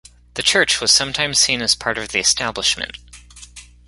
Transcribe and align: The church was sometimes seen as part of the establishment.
The 0.33 0.41
church 0.41 0.81
was 0.81 0.91
sometimes 0.91 1.37
seen 1.37 1.61
as 1.61 1.75
part 1.75 1.99
of 1.99 2.07
the 2.07 2.17
establishment. 2.17 2.97